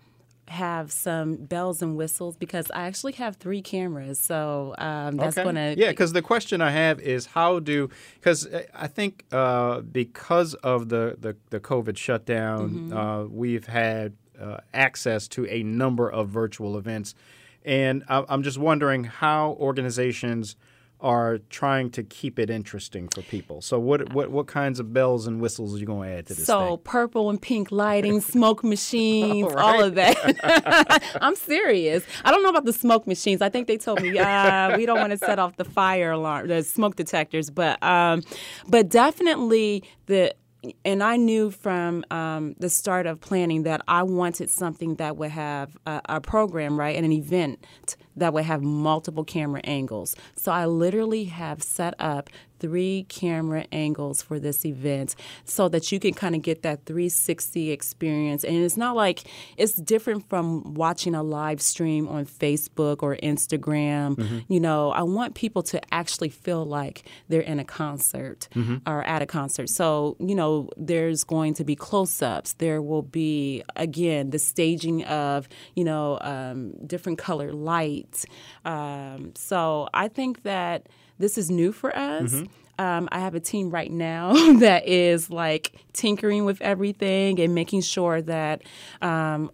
have 0.50 0.94
some 0.94 1.36
bells 1.36 1.82
and 1.82 1.98
whistles 1.98 2.38
because 2.38 2.72
I 2.72 2.88
actually 2.88 3.12
have 3.14 3.36
three 3.36 3.62
cameras, 3.62 4.18
so 4.18 4.76
um, 4.78 5.18
that's 5.18 5.38
okay. 5.38 5.44
going 5.44 5.56
to 5.56 5.76
yeah. 5.78 5.90
Because 5.90 6.14
the 6.14 6.22
question 6.22 6.62
I 6.62 6.72
have 6.72 7.02
is 7.02 7.26
how 7.26 7.60
do 7.60 7.90
because 8.16 8.48
I 8.74 8.88
think 8.88 9.26
uh, 9.34 9.82
because 9.82 10.54
of 10.54 10.88
the, 10.88 11.18
the 11.20 11.36
the 11.50 11.60
COVID 11.60 11.98
shutdown, 11.98 12.70
mm-hmm. 12.70 12.98
uh, 12.98 13.24
we've 13.26 13.68
had 13.68 14.14
uh, 14.42 14.60
access 14.74 15.28
to 15.28 15.46
a 15.48 15.64
number 15.64 16.10
of 16.10 16.30
virtual 16.30 16.78
events 16.78 17.14
and 17.68 18.04
I'm 18.08 18.44
just 18.44 18.58
wondering 18.58 19.04
how 19.04 19.58
organizations 19.60 20.56
are 21.00 21.38
trying 21.50 21.92
to 21.92 22.02
keep 22.02 22.40
it 22.40 22.50
interesting 22.50 23.08
for 23.10 23.22
people. 23.22 23.62
So 23.62 23.78
what 23.78 24.14
what 24.14 24.32
what 24.32 24.48
kinds 24.48 24.80
of 24.80 24.94
bells 24.94 25.28
and 25.28 25.40
whistles 25.40 25.76
are 25.76 25.78
you 25.78 25.86
going 25.86 26.10
to 26.10 26.16
add 26.16 26.28
to 26.28 26.34
this? 26.34 26.46
So 26.46 26.68
thing? 26.68 26.78
purple 26.86 27.30
and 27.30 27.40
pink 27.40 27.72
lighting, 27.72 28.22
smoke 28.36 28.64
machines, 28.64 29.54
right. 29.54 29.64
all 29.64 29.84
of 29.84 29.96
that. 29.96 31.18
I'm 31.22 31.36
serious. 31.36 32.04
I 32.24 32.32
don't 32.32 32.42
know 32.42 32.50
about 32.50 32.66
the 32.66 32.74
smoke 32.74 33.06
machines. 33.06 33.42
I 33.42 33.50
think 33.50 33.68
they 33.68 33.78
told 33.78 34.02
me 34.02 34.18
uh, 34.18 34.76
we 34.78 34.86
don't 34.86 35.00
want 35.00 35.12
to 35.12 35.18
set 35.18 35.38
off 35.38 35.58
the 35.58 35.66
fire 35.66 36.12
alarm, 36.12 36.48
the 36.48 36.64
smoke 36.64 36.96
detectors, 36.96 37.50
but 37.50 37.82
um, 37.84 38.24
but 38.68 38.90
definitely 38.90 39.84
the 40.08 40.34
and 40.86 41.04
I 41.04 41.18
knew 41.18 41.52
from 41.52 42.04
um, 42.12 42.56
the 42.60 42.70
start 42.70 43.06
of 43.06 43.20
planning 43.22 43.64
that 43.64 43.82
I 43.88 44.04
wanted 44.04 44.50
something 44.50 44.96
that 44.96 45.18
would 45.18 45.32
have 45.32 45.78
a, 45.86 46.02
a, 46.06 46.22
program, 46.22 46.80
right, 46.80 46.96
and 46.96 47.06
an 47.06 47.12
event 47.12 47.66
that 48.16 48.34
would 48.34 48.46
have 48.46 48.62
multiple 48.62 49.24
camera 49.24 49.62
angles. 49.64 50.16
So 50.36 50.52
I 50.52 50.66
literally 50.66 51.26
have 51.26 51.62
set 51.62 51.94
up 52.00 52.30
three 52.60 53.06
camera 53.10 53.66
angles 53.72 54.22
for 54.22 54.40
this 54.40 54.66
event 54.66 55.16
so 55.46 55.70
that 55.70 55.92
you 55.92 56.00
can 56.00 56.14
kind 56.14 56.36
of 56.36 56.42
get 56.42 56.62
that 56.64 56.86
360 56.86 57.72
experience. 57.72 58.44
And 58.44 58.58
it's 58.58 58.78
not 58.78 58.96
like 58.96 59.24
it's 59.58 59.74
different 59.74 60.28
from 60.30 60.74
watching 60.74 61.16
a 61.16 61.24
live 61.24 61.62
stream 61.62 62.08
on 62.08 62.26
Facebook 62.26 63.04
or 63.04 63.16
Instagram. 63.18 64.16
Mm-hmm. 64.16 64.54
You 64.54 64.60
know, 64.60 64.92
I 64.92 65.04
want 65.04 65.36
people 65.36 65.64
to 65.64 65.82
actually 65.94 66.30
feel 66.30 66.66
like 66.66 67.04
they're 67.30 67.42
in 67.42 67.60
a 67.60 67.66
concert 67.66 68.48
mm-hmm. 68.54 68.78
or 68.90 69.04
at 69.04 69.22
a 69.22 69.26
concert. 69.26 69.70
So, 69.70 70.16
you 70.20 70.36
know, 70.36 70.70
there's 70.78 71.24
going 71.24 71.54
to 71.56 71.64
be 71.64 71.76
close 71.76 72.22
ups. 72.22 72.54
There 72.54 72.82
will 72.82 73.02
be, 73.02 73.64
again, 73.76 74.32
the 74.32 74.40
staging 74.40 75.04
of, 75.06 75.48
you 75.76 75.84
know, 75.84 76.18
um, 76.22 76.74
different 76.86 77.18
color 77.18 77.52
lights. 77.52 78.26
Um, 78.66 79.34
so 79.36 79.90
I 79.94 80.08
think 80.08 80.44
that 80.44 80.88
this 81.20 81.38
is 81.38 81.50
new 81.50 81.72
for 81.72 81.96
us. 81.96 82.34
Mm-hmm. 82.34 82.47
Um, 82.80 83.10
I 83.12 83.20
have 83.20 83.36
a 83.36 83.40
team 83.40 83.70
right 83.70 83.92
now 83.92 84.34
that 84.60 84.88
is 84.88 85.30
like 85.30 85.74
tinkering 85.94 86.46
with 86.46 86.62
everything 86.62 87.40
and 87.40 87.56
making 87.56 87.82
sure 87.82 88.22
that 88.22 88.62
um, 89.02 89.52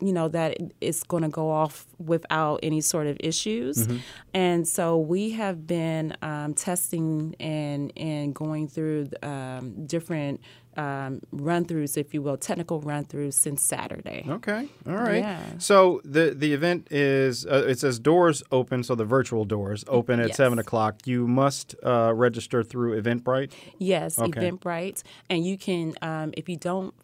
you 0.00 0.12
know 0.12 0.28
that 0.28 0.56
it's 0.80 1.02
going 1.02 1.22
to 1.22 1.28
go 1.28 1.50
off 1.50 1.86
without 1.98 2.60
any 2.62 2.80
sort 2.80 3.06
of 3.06 3.16
issues 3.20 3.86
mm-hmm. 3.86 3.98
and 4.34 4.66
so 4.66 4.98
we 4.98 5.30
have 5.30 5.66
been 5.66 6.16
um, 6.22 6.54
testing 6.54 7.34
and 7.38 7.92
and 7.96 8.34
going 8.34 8.66
through 8.66 9.08
um, 9.22 9.86
different 9.86 10.40
um, 10.76 11.20
run 11.32 11.64
throughs, 11.64 11.96
if 11.96 12.14
you 12.14 12.22
will, 12.22 12.36
technical 12.36 12.80
run 12.80 13.04
throughs 13.04 13.34
since 13.34 13.62
Saturday. 13.62 14.24
Okay. 14.28 14.68
All 14.86 14.94
right. 14.94 15.18
Yeah. 15.24 15.40
So 15.58 16.00
the 16.04 16.32
the 16.36 16.52
event 16.52 16.88
is 16.90 17.44
uh, 17.46 17.64
it 17.68 17.78
says 17.78 17.98
doors 17.98 18.42
open, 18.52 18.82
so 18.84 18.94
the 18.94 19.04
virtual 19.04 19.44
doors 19.44 19.84
open 19.88 20.20
at 20.20 20.28
Yes. 20.28 20.36
seven 20.36 20.58
o'clock. 20.58 21.06
You 21.06 21.26
must 21.26 21.74
uh, 21.84 22.12
register 22.14 22.62
through 22.62 23.00
Eventbrite. 23.00 23.52
Yes, 23.78 24.18
Okay. 24.18 24.30
Eventbrite. 24.50 25.02
And 25.28 25.44
you 25.44 25.58
can, 25.58 25.94
um, 26.02 26.32
if 26.36 26.48
you 26.48 26.56
don't 26.56 26.94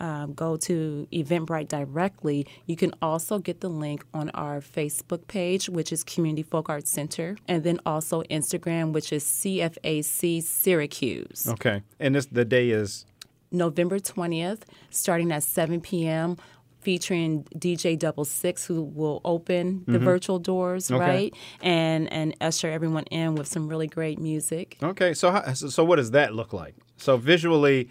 um, 0.00 0.32
go 0.34 0.56
to 0.56 1.06
Eventbrite 1.12 1.68
directly, 1.68 2.46
you 2.66 2.74
can 2.76 2.92
also 3.00 3.38
get 3.38 3.60
the 3.60 3.68
link 3.68 4.04
on 4.14 4.30
our 4.30 4.60
Facebook 4.60 5.26
page, 5.28 5.68
which 5.68 5.92
is 5.92 6.02
Community 6.02 6.42
Folk 6.42 6.68
Arts 6.68 6.90
Center, 6.90 7.36
and 7.46 7.62
then 7.64 7.78
also 7.86 8.22
Instagram, 8.24 8.92
which 8.92 9.12
is 9.12 9.24
CFAC 9.24 10.42
Syracuse. 10.42 11.46
Okay. 11.48 11.82
And 11.98 12.14
this 12.14 12.26
the 12.26 12.44
day 12.44 12.70
is 12.70 13.04
November 13.52 13.98
20th, 13.98 14.62
starting 14.90 15.30
at 15.32 15.42
7 15.42 15.80
p.m., 15.80 16.36
featuring 16.80 17.44
DJ 17.56 17.98
Double 17.98 18.24
Six, 18.24 18.64
who 18.64 18.80
will 18.82 19.20
open 19.22 19.84
the 19.86 19.98
virtual 19.98 20.38
doors, 20.38 20.86
Mm-hmm. 20.86 20.94
Okay. 20.94 21.04
right? 21.10 21.34
And, 21.60 22.10
and 22.10 22.34
usher 22.40 22.70
everyone 22.70 23.04
in 23.10 23.34
with 23.34 23.48
some 23.48 23.68
really 23.68 23.86
great 23.86 24.18
music. 24.18 24.78
okay. 24.82 25.12
So 25.12 25.30
how, 25.30 25.52
so 25.52 25.68
so 25.68 25.84
what 25.84 25.96
does 25.96 26.12
that 26.12 26.34
look 26.34 26.52
like? 26.54 26.74
So 26.96 27.18
visually. 27.18 27.90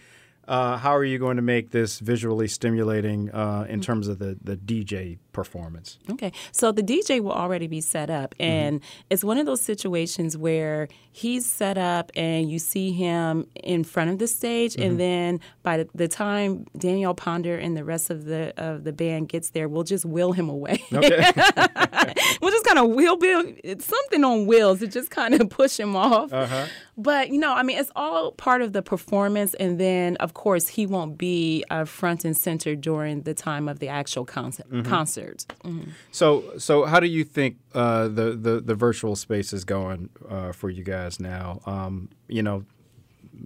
Uh, 0.50 0.78
how 0.78 0.96
are 0.96 1.04
you 1.04 1.20
going 1.20 1.36
to 1.36 1.44
make 1.44 1.70
this 1.70 2.00
visually 2.00 2.48
stimulating 2.48 3.30
uh, 3.30 3.68
in 3.70 3.82
terms 3.82 4.08
of 4.08 4.18
the, 4.18 4.36
the 4.42 4.58
DJ 4.58 5.20
performance? 5.40 5.98
Okay, 6.10 6.34
so 6.52 6.72
the 6.72 6.84
DJ 6.84 7.22
will 7.22 7.32
already 7.32 7.68
be 7.68 7.80
set 7.80 8.10
up, 8.10 8.36
mm-hmm. 8.36 8.52
and 8.52 8.82
it's 9.10 9.24
one 9.24 9.38
of 9.38 9.46
those 9.46 9.62
situations 9.62 10.36
where 10.36 10.90
he's 11.12 11.46
set 11.46 11.78
up, 11.78 12.12
and 12.16 12.52
you 12.52 12.60
see 12.60 12.92
him 12.92 13.48
in 13.56 13.84
front 13.84 14.10
of 14.10 14.20
the 14.20 14.28
stage, 14.28 14.76
and 14.76 14.92
mm-hmm. 14.92 14.98
then 14.98 15.40
by 15.64 15.86
the, 15.94 16.08
time 16.10 16.66
Danielle 16.78 17.14
Ponder 17.14 17.56
and 17.58 17.78
the 17.78 17.84
rest 17.84 18.10
of 18.10 18.26
the 18.26 18.54
of 18.58 18.84
the 18.84 18.92
band 18.92 19.30
gets 19.30 19.52
there, 19.52 19.70
we'll 19.70 19.84
just 19.84 20.06
wheel 20.06 20.34
him 20.34 20.50
away. 20.50 20.84
Okay. 20.92 21.32
we'll 22.42 22.52
just 22.52 22.66
kind 22.66 22.80
of 22.80 22.90
wheel 22.90 23.18
it's 23.64 23.86
something 23.86 24.24
on 24.24 24.48
wheels 24.48 24.80
to 24.80 24.88
just 24.88 25.12
kind 25.12 25.40
of 25.40 25.50
push 25.62 25.80
him 25.80 25.96
off. 25.96 26.34
Uh-huh. 26.34 26.66
But 26.98 27.30
you 27.30 27.40
know, 27.40 27.54
I 27.54 27.64
mean, 27.64 27.78
it's 27.78 27.92
all 27.96 28.32
part 28.34 28.62
of 28.62 28.74
the 28.74 28.82
performance, 28.82 29.54
and 29.54 29.80
then 29.80 30.18
of 30.18 30.34
course 30.34 30.68
he 30.68 30.86
won't 30.86 31.18
be 31.18 31.64
uh, 31.70 31.86
front 31.86 32.26
and 32.26 32.36
center 32.36 32.76
during 32.76 33.22
the 33.22 33.34
time 33.34 33.70
of 33.70 33.80
the 33.80 33.88
actual 33.88 34.26
concert. 34.26 34.70
Mm-hmm. 34.70 34.90
concert. 34.90 35.29
Mhm. 35.64 35.90
So, 36.12 36.58
so 36.58 36.86
how 36.86 37.00
do 37.00 37.08
you 37.08 37.24
think 37.24 37.58
uh, 37.74 38.08
the, 38.08 38.32
the 38.36 38.62
the 38.62 38.76
virtual 38.76 39.16
space 39.16 39.54
is 39.54 39.64
going 39.66 40.10
uh, 40.28 40.52
for 40.52 40.70
you 40.70 40.84
guys 40.84 41.20
now? 41.20 41.62
Um, 41.66 42.10
you 42.28 42.44
know, 42.44 42.66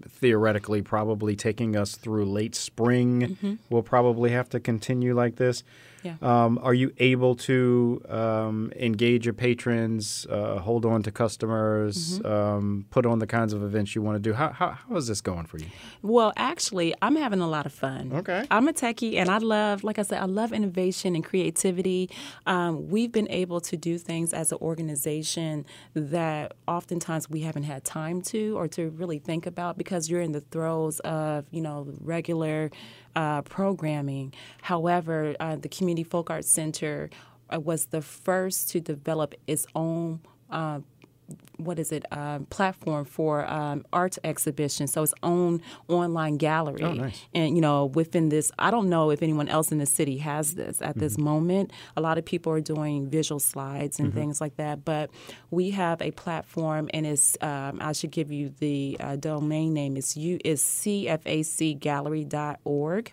theoretically, 0.08 0.82
probably 0.82 1.36
taking 1.36 1.76
us 1.76 1.96
through 1.96 2.26
late 2.26 2.56
spring. 2.56 3.60
We'll 3.70 3.84
probably 3.84 4.32
have 4.32 4.50
to 4.50 4.60
continue 4.60 5.14
like 5.14 5.36
this. 5.36 5.64
Yeah. 6.04 6.16
Um, 6.22 6.60
are 6.62 6.74
you 6.74 6.92
able 6.98 7.36
to 7.36 8.02
um, 8.10 8.72
engage 8.76 9.26
your 9.26 9.34
patrons, 9.34 10.28
uh, 10.30 10.60
hold 10.60 10.86
on 10.86 11.04
to 11.04 11.12
customers, 11.12 12.22
um, 12.26 12.86
put 12.90 13.06
on 13.06 13.20
the 13.20 13.28
kinds 13.28 13.54
of 13.54 13.64
events 13.64 13.96
you 13.96 14.02
want 14.02 14.16
to 14.16 14.20
do? 14.20 14.34
How, 14.34 14.50
how, 14.50 14.72
how 14.72 14.96
is 14.96 15.08
this 15.08 15.22
going 15.22 15.46
for 15.46 15.58
you? 15.58 15.68
Well, 16.02 16.34
actually, 16.36 16.94
I'm 17.02 17.16
having 17.16 17.40
a 17.40 17.48
lot 17.48 17.66
of 17.66 17.74
fun. 17.74 18.12
Okay. 18.14 18.46
I'm 18.52 18.68
a 18.68 18.74
techie, 18.74 19.16
and 19.16 19.30
I 19.30 19.38
love, 19.38 19.84
like 19.84 19.98
I 20.00 20.04
said, 20.04 20.22
I 20.22 20.26
love 20.26 20.52
innovation 20.54 21.16
and 21.16 21.24
creativity. 21.24 22.10
Um, 22.46 22.90
we've 22.90 23.12
been 23.12 23.30
able 23.30 23.62
to 23.62 23.78
do 23.78 23.98
things 23.98 24.34
as 24.34 24.52
an 24.52 24.58
organization 24.62 25.66
that 25.94 26.54
oftentimes 26.68 27.30
we 27.30 27.42
haven't 27.42 27.64
had 27.64 27.84
time 27.84 28.22
to 28.24 28.58
or 28.58 28.68
to 28.70 28.90
really 28.90 29.20
think 29.20 29.46
about 29.46 29.78
because 29.78 30.10
you're 30.10 30.22
in 30.22 30.32
the 30.32 30.42
throes 30.42 31.00
of, 31.02 31.46
you 31.52 31.62
know, 31.62 31.88
regular 32.02 32.72
uh, 33.16 33.42
programming. 33.44 34.34
However, 34.62 35.36
uh, 35.40 35.56
the 35.56 35.70
Community 35.70 36.04
Folk 36.04 36.30
Arts 36.30 36.52
Center 36.52 37.10
uh, 37.54 37.60
was 37.60 37.88
the 37.88 38.02
first 38.02 38.70
to 38.70 38.80
develop 38.80 39.36
its 39.48 39.66
own. 39.76 40.22
Uh, 40.50 40.82
what 41.58 41.80
is 41.80 41.92
it 41.92 42.06
um, 42.12 42.46
platform 42.46 43.06
for 43.06 43.46
um, 43.50 43.84
art 43.94 44.18
exhibition 44.24 44.86
so 44.88 45.02
its 45.04 45.14
own 45.24 45.62
online 45.88 46.38
gallery 46.38 46.84
Oh, 46.84 46.94
nice. 46.94 47.22
and 47.34 47.56
you 47.56 47.62
know 47.62 47.86
within 47.86 48.28
this 48.30 48.52
i 48.60 48.70
don't 48.72 48.90
know 48.90 49.10
if 49.12 49.22
anyone 49.24 49.48
else 49.48 49.72
in 49.72 49.78
the 49.78 49.86
city 49.86 50.18
has 50.18 50.56
this 50.56 50.82
at 50.82 50.98
this 50.98 51.14
Mm-hmm. 51.14 51.24
moment 51.24 51.72
a 51.96 52.02
lot 52.02 52.18
of 52.18 52.26
people 52.26 52.52
are 52.52 52.60
doing 52.62 53.08
visual 53.10 53.40
slides 53.40 54.00
and 54.00 54.14
things 54.14 54.42
like 54.42 54.58
that 54.58 54.84
but 54.84 55.10
we 55.52 55.70
have 55.72 56.02
a 56.02 56.12
platform 56.12 56.90
and 56.94 57.06
it's 57.06 57.38
um, 57.42 57.78
i 57.82 57.92
should 57.94 58.12
give 58.12 58.32
you 58.32 58.50
the 58.60 58.98
uh, 59.00 59.16
domain 59.16 59.74
name 59.74 59.96
it's 59.96 60.18
you 60.18 60.40
is 60.44 60.62
cfacgallery.org 60.62 63.12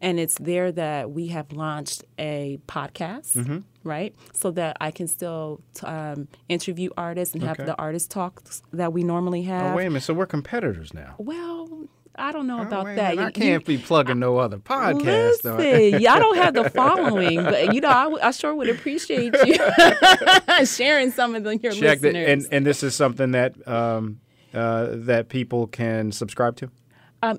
and 0.00 0.18
it's 0.20 0.38
there 0.38 0.72
that 0.72 1.10
we 1.10 1.26
have 1.28 1.52
launched 1.52 2.04
a 2.18 2.58
podcast 2.66 3.36
Mm-hmm. 3.36 3.58
Right 3.84 4.14
so 4.32 4.50
that 4.50 4.76
i 4.80 4.90
can 4.90 5.06
still 5.08 5.60
t- 5.74 5.86
um, 5.86 6.28
interview 6.48 6.90
artists 6.96 7.34
and 7.34 7.42
have 7.42 7.56
the 7.56 7.74
artist 7.78 8.10
talks 8.10 8.62
that 8.72 8.92
we 8.92 9.02
normally 9.02 9.42
have 9.42 9.72
Oh, 9.72 9.76
wait 9.76 9.86
a 9.86 9.90
minute. 9.90 10.02
So 10.02 10.14
we're 10.14 10.26
competitors 10.26 10.92
now. 10.94 11.14
well 11.18 11.68
I 12.16 12.32
don't 12.32 12.48
know 12.48 12.58
Oh, 12.58 12.62
about 12.62 12.84
that. 12.86 13.14
minute, 13.16 13.18
I 13.22 13.26
You- 13.26 13.32
can't 13.32 13.64
be 13.64 13.78
plugging 13.78 14.18
no 14.18 14.36
other 14.36 14.58
podcast. 14.58 15.42
though. 15.42 15.56
Listen, 15.56 16.00
y'all 16.02 16.18
don't 16.18 16.36
have 16.36 16.54
the 16.54 16.68
following, 16.80 17.42
but 17.42 17.72
you 17.72 17.80
know, 17.80 17.88
I, 17.88 18.28
I 18.28 18.30
sure 18.32 18.52
would 18.54 18.68
appreciate 18.68 19.32
you 19.46 19.54
sharing 20.66 21.12
some 21.12 21.34
of 21.34 21.44
the, 21.44 21.56
your 21.56 21.72
Check 21.72 22.02
listeners. 22.02 22.28
and 22.28 22.46
and 22.52 22.66
this 22.66 22.82
is 22.82 22.94
something 22.94 23.30
that 23.30 23.54
um, 23.66 24.20
uh, 24.52 24.88
that 24.90 25.28
people 25.28 25.68
can 25.68 26.12
subscribe 26.12 26.56
to. 26.56 26.70
um, 27.22 27.38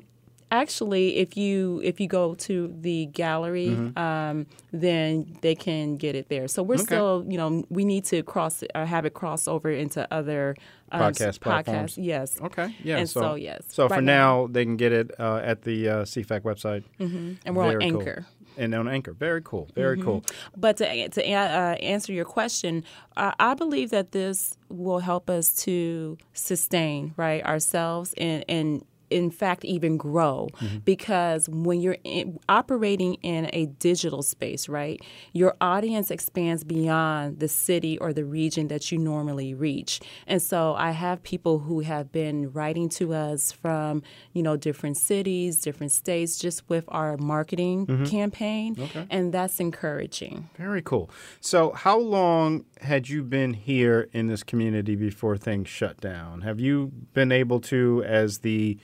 actually, 0.51 1.17
if 1.17 1.35
you 1.37 1.81
if 1.83 1.99
you 1.99 2.07
go 2.07 2.35
to 2.35 2.73
the 2.81 3.05
gallery, 3.07 3.69
Mm-hmm. 3.69 3.97
um, 3.97 4.45
then 4.71 5.37
they 5.41 5.55
can 5.55 5.97
get 5.97 6.15
it 6.15 6.29
there. 6.29 6.47
So 6.47 6.61
we're 6.63 6.77
still, 6.77 7.25
you 7.27 7.37
know, 7.37 7.63
we 7.69 7.85
need 7.85 8.05
to 8.05 8.21
cross 8.23 8.63
uh, 8.75 8.85
have 8.85 9.05
it 9.05 9.13
cross 9.13 9.47
over 9.47 9.69
into 9.71 10.07
other 10.13 10.55
um, 10.91 11.01
Podcast 11.01 11.39
platforms. 11.39 11.95
podcasts. 11.95 12.03
Yes. 12.05 12.41
Okay, 12.41 12.75
yeah. 12.83 12.97
And 12.97 13.09
so, 13.09 13.35
yes, 13.35 13.63
So 13.69 13.87
for 13.87 13.95
right 13.95 14.03
now, 14.03 14.47
they 14.47 14.65
can 14.65 14.77
get 14.77 14.91
it 14.91 15.11
uh, 15.19 15.37
at 15.43 15.61
the 15.63 15.87
uh, 15.89 15.95
CFAC 16.03 16.41
website, 16.41 16.83
And 16.99 17.55
we're 17.55 17.63
on 17.63 17.71
Very 17.79 17.91
cool. 17.91 17.99
Anchor. 18.01 18.25
and 18.57 18.75
on 18.75 18.87
Anchor. 18.89 19.13
Very 19.13 19.41
cool. 19.41 19.69
Very 19.73 19.95
Mm-hmm. 19.97 20.05
cool. 20.05 20.23
But 20.57 20.77
to, 20.77 21.09
to 21.09 21.21
uh, 21.31 21.75
answer 21.95 22.11
your 22.11 22.25
question, 22.25 22.83
uh, 23.15 23.31
I 23.39 23.53
believe 23.53 23.89
that 23.91 24.11
this 24.11 24.57
will 24.69 24.99
help 24.99 25.29
us 25.29 25.55
to 25.65 26.17
sustain 26.33 27.13
right 27.17 27.43
ourselves 27.45 28.13
and 28.17 28.43
and 28.49 28.83
in 29.11 29.31
fact 29.31 29.65
even 29.65 29.97
grow. 29.97 30.49
Mm-hmm. 30.57 30.77
Because 30.79 31.49
when 31.49 31.81
you're 31.81 31.97
in, 32.03 32.39
operating 32.49 33.15
in 33.15 33.49
a 33.53 33.65
digital 33.65 34.23
space 34.23 34.67
right 34.67 35.01
your 35.33 35.55
audience 35.61 36.11
expands 36.11 36.63
beyond 36.63 37.39
the 37.39 37.47
city 37.47 37.97
or 37.97 38.13
the 38.13 38.25
region 38.25 38.67
that 38.67 38.91
you 38.91 38.97
normally 38.97 39.53
reach. 39.53 39.99
And 40.27 40.41
so 40.41 40.73
i 40.75 40.91
have 40.91 41.21
people 41.23 41.59
who 41.59 41.81
have 41.81 42.11
been 42.11 42.51
writing 42.51 42.89
to 42.89 43.13
us 43.13 43.51
from 43.51 44.03
you 44.33 44.43
know 44.43 44.55
different 44.57 44.97
cities 44.97 45.61
different 45.61 45.91
states 45.91 46.37
just 46.37 46.67
with 46.69 46.85
our 46.87 47.17
marketing 47.17 47.85
mm-hmm. 47.85 48.05
campaign 48.05 48.75
and 49.09 49.33
that's 49.33 49.59
encouraging. 49.59 50.49
Very 50.57 50.81
cool. 50.81 51.09
So, 51.39 51.71
how 51.71 51.97
long 51.97 52.65
had 52.81 53.09
you 53.09 53.23
been 53.23 53.53
here 53.53 54.09
in 54.13 54.27
this 54.27 54.43
community 54.43 54.95
before 54.95 55.37
things 55.37 55.67
shut 55.67 55.99
down? 55.99 56.41
Have 56.41 56.59
you 56.59 56.91
been 57.13 57.31
able 57.31 57.59
to, 57.61 58.03
as 58.05 58.39
the 58.39 58.77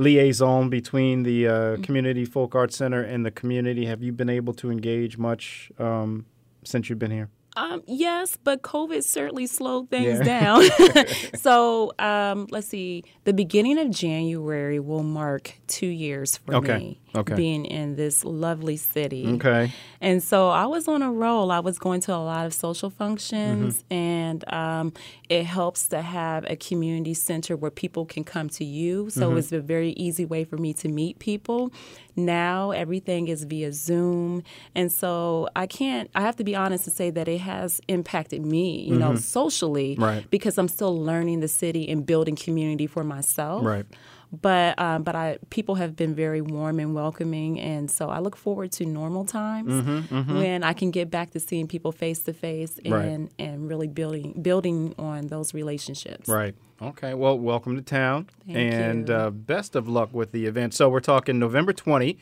liaison 0.00 0.68
between 0.70 1.22
the 1.22 1.46
uh, 1.46 1.52
Mm-hmm. 1.52 1.82
Community 1.82 2.24
Folk 2.24 2.54
Arts 2.54 2.76
Center 2.76 3.02
and 3.02 3.24
the 3.24 3.30
community, 3.30 3.86
have 3.86 4.02
you 4.02 4.12
been 4.12 4.30
able 4.30 4.54
to 4.54 4.70
engage 4.70 5.18
much 5.18 5.70
um, 5.78 6.26
since 6.64 6.88
you've 6.88 6.98
been 6.98 7.10
here? 7.10 7.28
Um, 7.56 7.82
yes, 7.86 8.38
but 8.42 8.62
COVID 8.62 9.02
certainly 9.02 9.46
slowed 9.46 9.90
things 9.90 10.18
Yeah. 10.20 10.40
down. 10.40 10.62
so 11.34 11.92
um, 11.98 12.46
let's 12.50 12.68
see. 12.68 13.04
The 13.24 13.32
beginning 13.32 13.78
of 13.78 13.90
January 13.90 14.78
will 14.78 15.02
mark 15.02 15.54
two 15.66 15.88
years 15.88 16.36
for 16.38 16.54
Okay, 16.56 16.78
me 16.78 17.00
okay. 17.14 17.34
being 17.34 17.64
in 17.64 17.96
this 17.96 18.24
lovely 18.24 18.76
city. 18.76 19.26
Okay. 19.26 19.72
And 20.00 20.22
so 20.22 20.48
I 20.48 20.66
was 20.66 20.88
on 20.88 21.02
a 21.02 21.10
roll. 21.12 21.50
I 21.50 21.60
was 21.60 21.78
going 21.78 22.00
to 22.02 22.14
a 22.14 22.22
lot 22.22 22.46
of 22.46 22.54
social 22.54 22.90
functions, 22.90 23.82
Mm-hmm. 23.84 23.94
and 23.94 24.52
um, 24.52 24.92
it 25.28 25.44
helps 25.44 25.88
to 25.88 26.00
have 26.02 26.44
a 26.48 26.56
community 26.56 27.14
center 27.14 27.56
where 27.56 27.70
people 27.70 28.06
can 28.06 28.24
come 28.24 28.48
to 28.50 28.64
you. 28.64 29.04
Mm-hmm. 29.06 29.20
So 29.20 29.36
it's 29.36 29.52
a 29.52 29.60
very 29.60 29.90
easy 29.92 30.24
way 30.24 30.44
for 30.44 30.56
me 30.56 30.72
to 30.74 30.88
meet 30.88 31.18
people. 31.18 31.72
Now 32.16 32.70
everything 32.72 33.28
is 33.28 33.44
via 33.44 33.72
Zoom, 33.72 34.42
and 34.74 34.90
so 34.90 35.48
I 35.56 35.66
can't. 35.66 36.10
I 36.14 36.20
have 36.22 36.36
to 36.36 36.44
be 36.44 36.54
honest 36.56 36.86
and 36.86 36.94
say 36.94 37.10
that 37.10 37.28
it 37.28 37.38
has 37.40 37.80
impacted 37.88 38.44
me, 38.44 38.82
you 38.82 38.96
know, 38.96 39.14
socially, 39.16 39.94
Mm-hmm. 39.94 40.02
Right. 40.04 40.30
because 40.30 40.58
I'm 40.58 40.68
still 40.68 40.96
learning 40.98 41.40
the 41.40 41.48
city 41.48 41.88
and 41.88 42.04
building 42.04 42.36
community 42.36 42.86
for 42.86 43.04
myself. 43.04 43.64
Right. 43.64 43.86
But 44.32 44.78
um, 44.78 45.02
but 45.02 45.16
I 45.16 45.38
people 45.50 45.74
have 45.74 45.96
been 45.96 46.14
very 46.14 46.40
warm 46.40 46.78
and 46.78 46.94
welcoming, 46.94 47.58
and 47.58 47.90
so 47.90 48.08
I 48.10 48.20
look 48.20 48.36
forward 48.36 48.70
to 48.72 48.86
normal 48.86 49.24
times 49.24 49.72
Mm-hmm, 49.72 50.36
when 50.36 50.62
I 50.62 50.72
can 50.72 50.92
get 50.92 51.10
back 51.10 51.32
to 51.32 51.40
seeing 51.40 51.66
people 51.66 51.90
face 51.90 52.20
to 52.20 52.32
face 52.32 52.78
Right. 52.86 53.06
and 53.06 53.30
and 53.40 53.68
really 53.68 53.88
building 53.88 54.40
building 54.40 54.94
on 54.98 55.26
those 55.26 55.52
relationships. 55.52 56.28
Right. 56.28 56.54
Okay. 56.80 57.12
Well, 57.14 57.38
welcome 57.38 57.74
to 57.76 57.82
town, 57.82 58.28
Thank 58.46 58.72
and. 58.72 59.10
Uh, 59.10 59.30
best 59.30 59.74
of 59.74 59.88
luck 59.88 60.10
with 60.12 60.30
the 60.30 60.46
event. 60.46 60.74
So 60.74 60.88
we're 60.88 61.00
talking 61.00 61.38
November 61.38 61.72
twenty. 61.72 62.16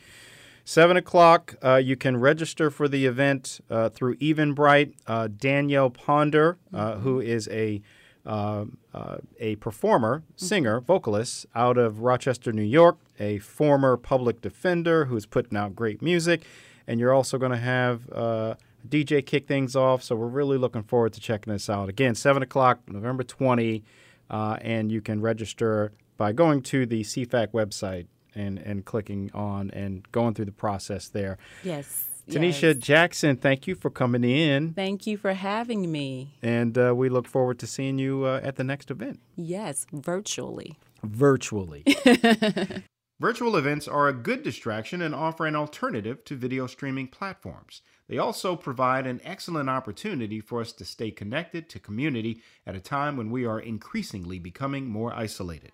Seven 0.65 0.97
o'clock. 0.97 1.55
Uh, 1.63 1.75
you 1.77 1.95
can 1.95 2.17
register 2.17 2.69
for 2.69 2.87
the 2.87 3.05
event 3.05 3.59
uh, 3.71 3.89
through 3.89 4.15
Eventbrite. 4.17 4.93
Uh, 5.07 5.27
Danielle 5.27 5.89
Ponder, 5.89 6.57
uh, 6.73 6.97
who 6.97 7.19
is 7.19 7.47
a 7.49 7.81
uh, 8.29 8.65
uh, 8.93 9.17
a 9.39 9.55
performer, 9.55 10.21
singer, 10.35 10.79
vocalist 10.79 11.47
out 11.55 11.79
of 11.79 12.01
Rochester, 12.01 12.53
New 12.53 12.61
York, 12.61 12.97
a 13.19 13.39
former 13.39 13.97
public 13.97 14.39
defender 14.39 15.05
who's 15.05 15.25
putting 15.25 15.57
out 15.57 15.75
great 15.75 15.99
music, 15.99 16.43
and 16.85 16.99
you're 16.99 17.11
also 17.11 17.39
going 17.39 17.51
to 17.51 17.57
have 17.57 18.07
uh, 18.11 18.53
DJ 18.87 19.25
kick 19.25 19.47
things 19.47 19.75
off. 19.75 20.03
So 20.03 20.15
we're 20.15 20.27
really 20.27 20.59
looking 20.59 20.83
forward 20.83 21.13
to 21.13 21.19
checking 21.19 21.51
this 21.51 21.71
out. 21.71 21.89
Again, 21.89 22.13
seven 22.13 22.43
o'clock, 22.43 22.81
November 22.87 23.23
twenty, 23.23 23.83
uh, 24.29 24.57
and 24.61 24.91
you 24.91 25.01
can 25.01 25.21
register 25.21 25.91
by 26.15 26.31
going 26.31 26.61
to 26.61 26.85
the 26.85 27.01
CFAC 27.01 27.47
website 27.47 28.05
and 28.35 28.59
and 28.59 28.85
clicking 28.85 29.31
on 29.33 29.71
and 29.71 30.09
going 30.11 30.35
through 30.35 30.45
the 30.45 30.51
process 30.51 31.07
there. 31.07 31.39
Yes. 31.63 32.08
Tanisha 32.29 32.73
yes. 32.73 32.77
Jackson, 32.77 33.35
thank 33.37 33.67
you 33.67 33.75
for 33.75 33.89
coming 33.89 34.23
in, 34.23 34.73
Thank 34.73 35.07
you 35.07 35.17
for 35.17 35.33
having 35.33 35.91
me. 35.91 36.37
and 36.41 36.77
uh, 36.77 36.93
we 36.95 37.09
look 37.09 37.27
forward 37.27 37.59
to 37.59 37.67
seeing 37.67 37.97
you 37.99 38.23
uh, 38.25 38.39
at 38.43 38.55
the 38.55 38.63
next 38.63 38.91
event 38.91 39.19
Yes, 39.35 39.85
virtually. 39.91 40.77
virtually. 41.03 41.83
Virtual 43.21 43.57
events 43.57 43.85
are 43.85 44.07
a 44.07 44.13
good 44.13 44.43
distraction 44.43 45.01
and 45.01 45.13
offer 45.13 45.45
an 45.45 45.53
alternative 45.53 46.23
to 46.23 46.37
video 46.37 46.67
streaming 46.67 47.05
platforms. 47.09 47.81
They 48.07 48.17
also 48.17 48.55
provide 48.55 49.05
an 49.05 49.19
excellent 49.25 49.69
opportunity 49.69 50.39
for 50.39 50.61
us 50.61 50.71
to 50.73 50.85
stay 50.85 51.11
connected 51.11 51.67
to 51.69 51.79
community 51.79 52.41
at 52.65 52.77
a 52.77 52.79
time 52.79 53.17
when 53.17 53.29
we 53.29 53.45
are 53.45 53.59
increasingly 53.59 54.39
becoming 54.39 54.87
more 54.87 55.11
isolated. 55.13 55.73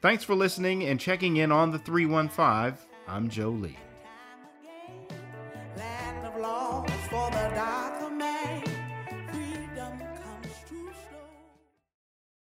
Thanks 0.00 0.24
for 0.24 0.34
listening 0.34 0.82
and 0.82 0.98
checking 0.98 1.36
in 1.36 1.52
on 1.52 1.72
the 1.72 1.78
315. 1.78 2.78
I'm 3.06 3.28
Joe 3.28 3.50
Lee. 3.50 3.76